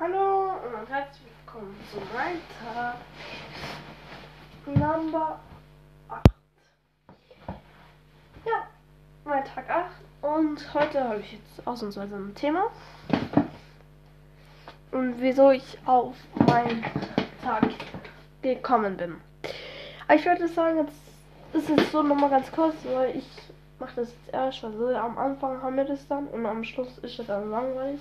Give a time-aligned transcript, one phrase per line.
[0.00, 2.96] Hallo und herzlich willkommen zu meinem Tag
[4.66, 5.38] Number
[6.08, 6.26] 8.
[8.44, 8.66] Ja,
[9.24, 12.72] mein Tag 8 und heute habe ich jetzt ausnahmsweise ein Thema.
[14.90, 16.84] Und wieso ich auf meinen
[17.40, 17.68] Tag
[18.42, 19.20] gekommen bin.
[20.12, 23.28] Ich würde sagen, jetzt ist es so nochmal ganz kurz, weil ich
[23.78, 27.20] mache das jetzt erst, also am Anfang haben wir das dann und am Schluss ist
[27.20, 28.00] es dann langweilig.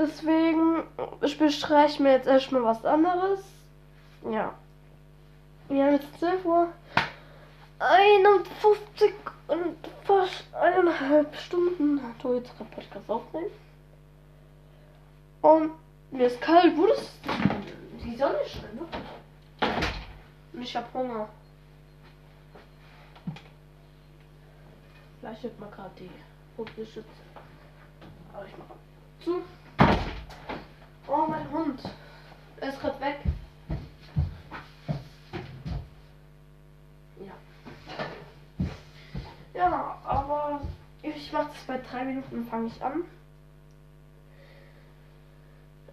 [0.00, 0.84] Deswegen
[1.20, 3.40] bestreiche ich mir jetzt erstmal was anderes.
[4.24, 4.54] Ja.
[5.68, 6.68] Wir haben jetzt 12 Uhr
[7.78, 9.12] 51
[9.48, 13.50] und fast eineinhalb Stunden du jetzt gerade Podcast aufnehmen.
[15.42, 15.72] Und
[16.12, 17.10] mir ist kalt, wo das.
[18.02, 18.86] Die Sonne scheint, ne?
[20.54, 21.28] Und ich hab Hunger.
[25.20, 26.10] Vielleicht wird mal gerade die
[26.56, 27.04] Vogelschütze.
[28.32, 28.78] Aber ich mache
[29.22, 29.42] zu.
[31.12, 31.80] Oh, mein Hund.
[32.60, 33.16] Er ist gerade weg.
[37.18, 37.32] Ja.
[39.54, 40.60] Ja, aber
[41.02, 43.02] ich mache das bei drei Minuten, fange ich an.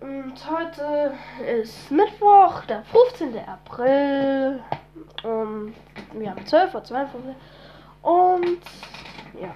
[0.02, 3.40] Und heute ist Mittwoch, der 15.
[3.40, 4.64] April.
[5.24, 5.74] Und
[6.14, 7.36] wir haben 12 Uhr 52.
[8.04, 8.62] Und
[9.42, 9.52] ja.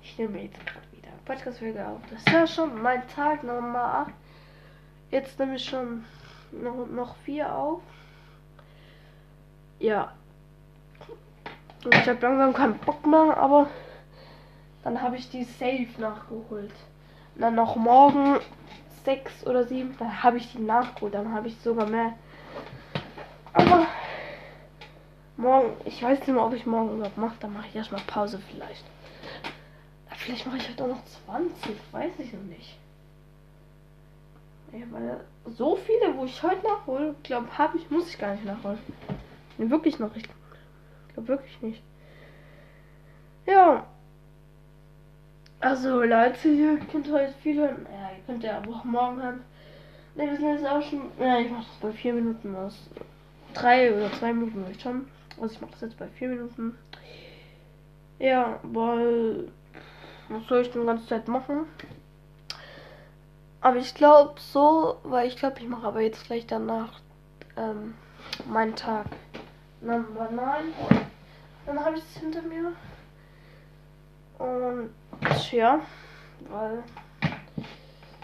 [0.00, 2.00] Ich nehme jetzt gerade wieder Podcast-Folge auf.
[2.08, 4.27] Das ist ja schon mein Tag Nummer 8.
[5.10, 6.04] Jetzt nehme ich schon
[6.52, 7.80] noch, noch vier auf.
[9.78, 10.12] Ja.
[11.90, 13.68] Ich habe langsam keinen Bock mehr, aber
[14.82, 16.72] dann habe ich die Safe nachgeholt.
[17.34, 18.38] Und dann noch morgen
[19.04, 21.14] sechs oder sieben, dann habe ich die nachgeholt.
[21.14, 22.12] Dann habe ich sogar mehr.
[23.54, 23.86] Aber
[25.38, 27.36] morgen, ich weiß nicht mehr, ob ich morgen überhaupt mache.
[27.40, 28.84] Dann mache ich erstmal Pause vielleicht.
[30.16, 32.76] Vielleicht mache ich halt auch noch 20, weiß ich noch nicht.
[34.72, 38.44] Ja, weil so viele, wo ich heute nachhole, glaube habe ich, muss ich gar nicht
[38.44, 38.78] nachholen.
[39.56, 40.14] Nee, wirklich noch.
[40.14, 40.24] Ich
[41.14, 41.82] glaube wirklich nicht.
[43.46, 43.86] Ja.
[45.60, 47.86] Also Leute, ihr könnt heute viel hören.
[47.90, 49.40] Ja, ihr könnt ja auch morgen hören.
[50.14, 51.10] Ne, wir sind jetzt auch schon.
[51.18, 52.90] Ja, ich mache das bei vier Minuten aus.
[53.54, 55.08] Drei oder zwei Minuten ich schon.
[55.40, 56.76] Also ich mache das jetzt bei vier Minuten.
[58.18, 59.48] Ja, weil.
[60.28, 61.66] Was soll ich denn die ganze Zeit machen?
[63.60, 67.00] Aber ich glaube so, weil ich glaube, ich mache aber jetzt gleich danach
[67.56, 67.94] ähm,
[68.46, 69.06] meinen Tag.
[69.80, 70.72] Number 9.
[71.66, 72.72] Dann habe ich es hinter mir.
[74.38, 74.90] Und
[75.50, 75.80] ja,
[76.48, 76.84] weil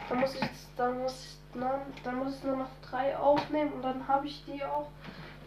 [0.09, 0.41] dann muss ich
[0.77, 4.45] dann muss ich, dann, dann muss ich nur noch drei aufnehmen und dann habe ich
[4.45, 4.89] die auch.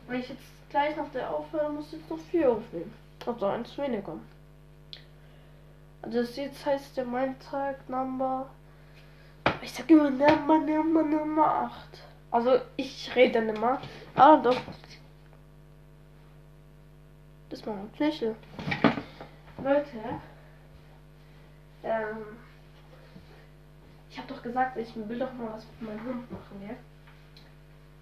[0.08, 2.94] Wenn ich jetzt gleich nach der aufhöre, muss ich jetzt noch vier aufnehmen.
[3.26, 4.18] Also eins weniger.
[6.02, 8.50] Also das jetzt heißt ja mein Tag Number.
[9.68, 12.02] Ich sag immer Nummer, Nummer, Nummer 8.
[12.32, 13.82] Also ich rede dann immer.
[14.16, 14.56] Ah doch.
[17.50, 18.38] Das war ein Knöchel.
[19.62, 20.22] Leute.
[21.84, 22.18] Ähm.
[24.10, 26.78] Ich habe doch gesagt, ich will doch mal was mit meinem Hund machen, gell?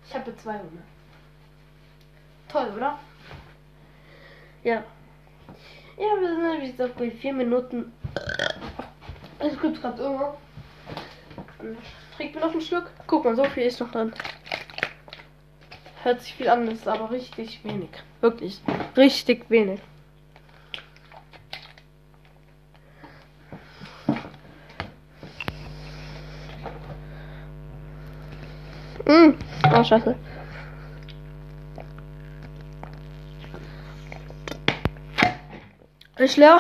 [0.07, 0.83] Ich habe zwei Hunde.
[2.47, 2.99] Toll, oder?
[4.63, 4.83] Ja.
[5.97, 7.91] Ja, wir sind wie gesagt bei vier Minuten.
[9.39, 10.37] Es gibt gerade irgendwo.
[12.15, 12.91] Trinkt mir noch einen Schluck.
[13.07, 14.13] Guck mal, so viel ist noch drin.
[16.03, 17.89] Hört sich viel an, ist aber richtig wenig.
[18.21, 18.61] Wirklich.
[18.95, 19.79] Richtig wenig.
[29.05, 29.35] Mmh.
[29.73, 30.15] Oh, scheiße.
[36.17, 36.59] Ist leer.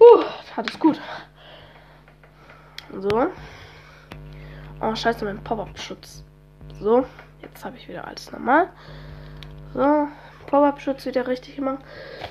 [0.00, 0.24] Uh,
[0.56, 1.00] hat es gut.
[3.00, 3.28] So.
[4.80, 6.24] Oh, scheiße, mein Pop-Up-Schutz.
[6.80, 7.06] So,
[7.40, 8.70] jetzt habe ich wieder alles normal.
[9.72, 10.08] So,
[10.46, 11.78] Pop-Up-Schutz wieder richtig gemacht.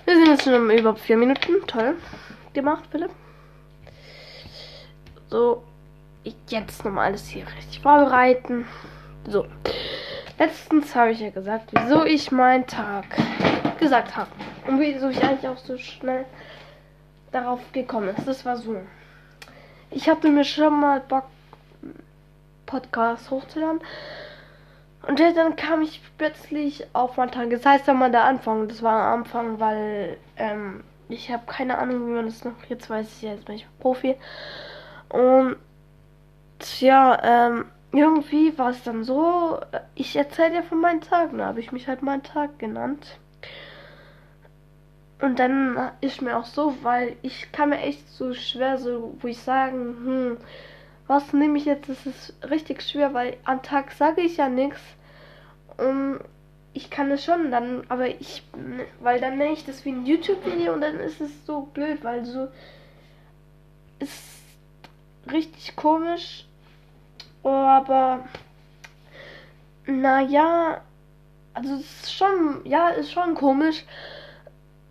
[0.04, 1.66] Wir sind jetzt schon über vier Minuten.
[1.68, 1.96] Toll
[2.54, 3.12] gemacht, Philipp.
[5.30, 5.64] So,
[6.50, 8.66] jetzt nochmal alles hier richtig vorbereiten.
[9.26, 9.46] So.
[10.38, 13.06] Letztens habe ich ja gesagt, wieso ich meinen Tag
[13.80, 14.32] gesagt habe.
[14.68, 16.26] Und wieso ich eigentlich auch so schnell
[17.32, 18.28] darauf gekommen ist.
[18.28, 18.76] Das war so.
[19.90, 21.26] Ich hatte mir schon mal Bock,
[22.66, 23.82] Podcast hochzuladen.
[25.08, 27.50] Und dann kam ich plötzlich auf meinen Tag.
[27.50, 28.68] Das heißt mal der Anfang.
[28.68, 32.52] Das war am Anfang, weil ähm, ich habe keine Ahnung, wie man das noch.
[32.68, 34.16] Jetzt weiß ich jetzt bin ich Profi.
[35.10, 35.56] Und
[36.82, 39.60] ja, ähm, irgendwie war es dann so.
[39.96, 41.38] Ich erzähle ja von meinen Tagen.
[41.38, 43.18] Da habe ich mich halt meinen Tag genannt.
[45.20, 49.28] Und dann ist mir auch so, weil ich kann mir echt so schwer so, wo
[49.28, 50.38] ich sagen, hm,
[51.08, 51.90] was nehme ich jetzt?
[51.90, 54.82] Das ist richtig schwer, weil am Tag sage ich ja nichts.
[55.78, 56.20] Und
[56.74, 58.44] ich kann es schon dann, aber ich,
[59.00, 62.24] weil dann nenne ich das wie ein YouTube-Video und dann ist es so blöd, weil
[62.24, 62.50] so
[63.98, 64.22] ist
[65.32, 66.46] richtig komisch.
[67.42, 68.28] Aber
[69.88, 70.82] naja,
[71.54, 73.84] also es ist schon, ja, ist schon komisch.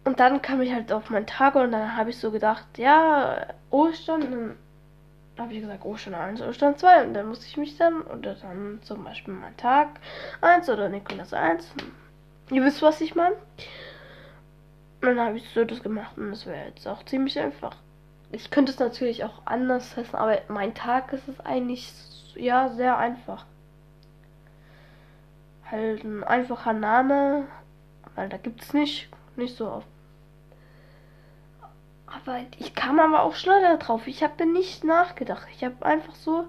[0.06, 3.44] Und dann kam ich halt auf meinen Tag und dann habe ich so gedacht, ja,
[3.70, 4.56] Ostern, dann
[5.36, 8.78] habe ich gesagt, Ostern 1, Ostern 2 und dann musste ich mich dann, oder dann
[8.82, 9.98] zum Beispiel mein Tag
[10.42, 11.74] 1 oder Nikolas 1.
[12.52, 13.34] Ihr wisst, was ich meine.
[15.00, 17.74] Dann habe ich so das gemacht und das wäre jetzt auch ziemlich einfach.
[18.30, 21.92] Ich könnte es natürlich auch anders testen, aber mein Tag ist es eigentlich,
[22.36, 23.44] ja, sehr einfach
[25.68, 27.48] halt ein einfacher Name,
[28.14, 29.95] weil da gibt es nicht, nicht so oft.
[32.06, 34.06] Aber ich kam aber auch schneller drauf.
[34.06, 35.46] Ich habe nicht nachgedacht.
[35.52, 36.46] Ich habe einfach so,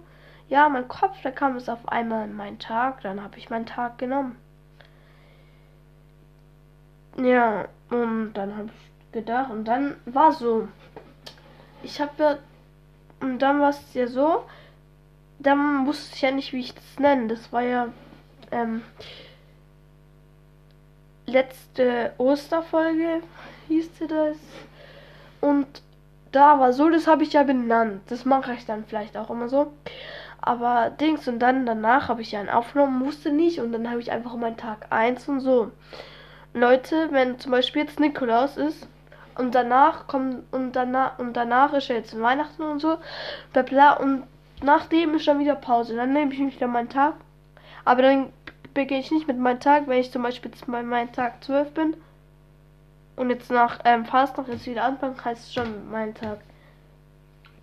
[0.50, 3.65] ja, mein Kopf, da kam es auf einmal in meinen Tag, dann habe ich meinen
[3.65, 4.38] Tag genommen.
[7.18, 10.68] Ja, und dann habe ich gedacht, und dann war so,
[11.83, 12.38] ich habe ja,
[13.19, 14.44] und dann war es ja so,
[15.39, 17.27] dann wusste ich ja nicht, wie ich das nenne.
[17.27, 17.89] Das war ja
[18.51, 18.83] ähm,
[21.25, 23.21] letzte Osterfolge
[23.68, 24.38] hieß sie das.
[25.42, 25.68] Und
[26.31, 28.01] da war so, das habe ich ja benannt.
[28.07, 29.72] Das mache ich dann vielleicht auch immer so.
[30.42, 34.00] Aber Dings und dann danach habe ich ja einen aufgenommen, musste nicht und dann habe
[34.00, 35.72] ich einfach meinen Tag 1 und so.
[36.54, 38.88] Leute, wenn zum Beispiel jetzt Nikolaus ist
[39.36, 42.98] und danach kommt und danach und danach ist jetzt Weihnachten und so,
[43.51, 44.24] bla bla und
[44.63, 45.95] nachdem ist dann wieder Pause.
[45.95, 47.16] Dann nehme ich mich wieder meinen Tag
[47.88, 48.33] aber dann
[48.74, 51.95] beginne ich nicht mit meinem Tag, wenn ich zum Beispiel bei meinem Tag 12 bin
[53.18, 56.40] und jetzt nach ähm, Fastnacht jetzt wieder anfangen, heißt es schon mein Tag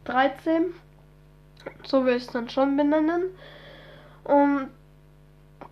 [0.05, 0.75] 13.
[1.85, 3.31] So will ich es dann schon benennen.
[4.25, 4.69] Und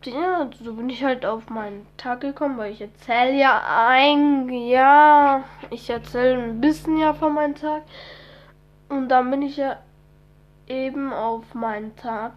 [0.04, 5.44] ja, so bin ich halt auf meinen Tag gekommen, weil ich erzähle ja ein, ja,
[5.70, 7.82] ich erzähle ein bisschen ja von meinem Tag.
[8.88, 9.78] Und dann bin ich ja
[10.68, 12.32] eben auf meinen Tag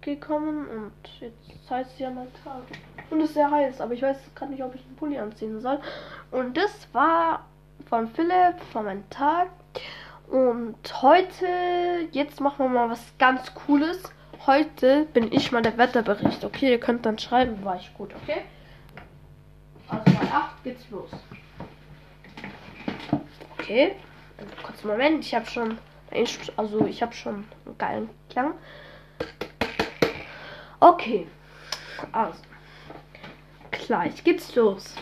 [0.00, 2.62] gekommen und jetzt heißt es ja mein Tag.
[3.10, 5.60] Und es ist sehr heiß, aber ich weiß gerade nicht, ob ich einen Pulli anziehen
[5.60, 5.78] soll.
[6.30, 7.44] Und das war
[7.88, 9.48] von Philipp, von meinem Tag.
[10.28, 14.02] Und heute, jetzt machen wir mal was ganz Cooles.
[14.46, 16.44] Heute bin ich mal der Wetterbericht.
[16.44, 18.42] Okay, ihr könnt dann schreiben, war ich gut, okay?
[19.88, 21.10] Also bei 8 geht's los.
[23.58, 23.94] Okay,
[24.62, 25.78] kurz Moment, ich habe schon,
[26.56, 28.54] also ich habe schon einen geilen Klang.
[30.80, 31.26] Okay.
[32.12, 32.38] Also.
[33.86, 34.94] Gleich geht's los.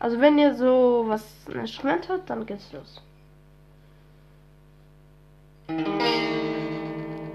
[0.00, 3.00] Also wenn ihr so was ein Instrument habt, dann geht's los.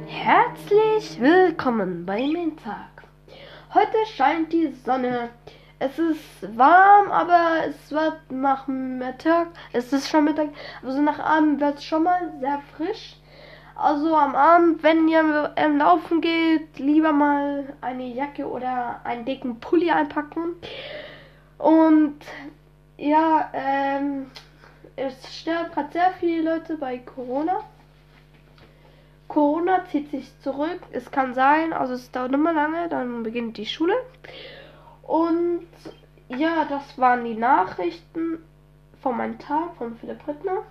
[0.08, 2.20] Herzlich willkommen bei
[2.62, 3.06] Tag.
[3.74, 5.30] Heute scheint die Sonne.
[5.80, 9.48] Es ist warm, aber es wird nach Mittag.
[9.72, 10.50] Es ist schon Mittag.
[10.84, 13.16] Also nach Abend wird es schon mal sehr frisch.
[13.78, 19.60] Also am Abend, wenn ihr ähm, laufen geht, lieber mal eine Jacke oder einen dicken
[19.60, 20.56] Pulli einpacken.
[21.60, 22.18] Und
[22.98, 24.32] ja, ähm,
[24.96, 27.60] es sterben gerade sehr viele Leute bei Corona.
[29.28, 30.80] Corona zieht sich zurück.
[30.90, 33.94] Es kann sein, also es dauert immer lange, dann beginnt die Schule.
[35.04, 35.68] Und
[36.30, 38.40] ja, das waren die Nachrichten
[39.04, 40.64] von meinem Tag von Philipp Rittner.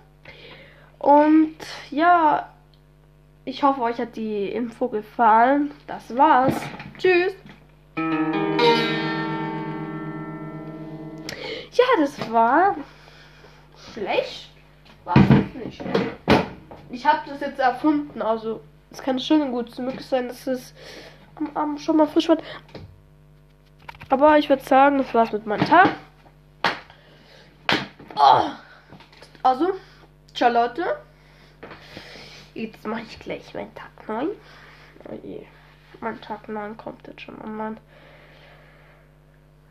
[0.99, 1.55] Und
[1.89, 2.49] ja,
[3.47, 5.71] ich hoffe, euch hat die Info gefallen.
[5.87, 6.53] Das war's.
[6.97, 7.33] Tschüss.
[11.71, 12.75] Ja, das war
[13.93, 14.49] schlecht.
[15.05, 15.81] War es nicht.
[16.89, 18.59] Ich habe das jetzt erfunden, also
[18.91, 20.73] es kann schon gut möglich sein, dass es
[21.35, 22.43] am Abend schon mal frisch wird.
[24.09, 25.91] Aber ich würde sagen, das war's mit meinem Tag.
[28.17, 28.49] Oh.
[29.41, 29.71] Also,
[30.33, 31.06] ciao Leute.
[32.57, 34.29] Jetzt mache ich gleich meinen Tag 9.
[35.11, 35.45] Oh je.
[35.99, 37.77] Mein Tag 9 kommt jetzt schon online.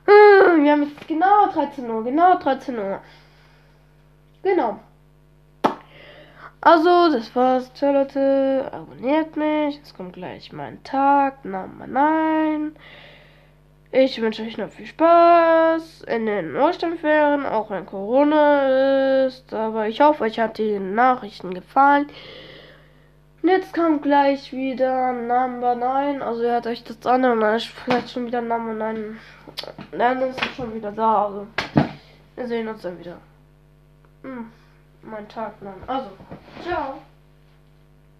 [0.04, 2.04] Hm, wir haben jetzt genau 13 Uhr.
[2.04, 3.00] Genau 13 Uhr.
[4.44, 4.78] Genau.
[6.60, 7.74] Also, das war's.
[7.74, 8.70] Ciao, Leute.
[8.70, 9.78] Abonniert mich.
[9.78, 11.44] Jetzt kommt gleich mein Tag.
[11.44, 12.76] Nummer 9.
[13.90, 19.52] Ich wünsche euch noch viel Spaß in den Osterferien, auch wenn Corona ist.
[19.52, 22.06] Aber ich hoffe, euch hat die Nachrichten gefallen.
[23.46, 26.20] Und jetzt kommt gleich wieder Number 9.
[26.20, 29.20] Also hat euch das an und dann ist vielleicht schon wieder Number 9.
[29.92, 31.26] Dann ist er schon wieder da.
[31.26, 31.46] Also
[32.34, 33.18] wir sehen uns dann wieder.
[34.24, 34.50] Hm,
[35.02, 35.74] mein Tag 9.
[35.86, 36.10] Also,
[36.60, 36.94] ciao.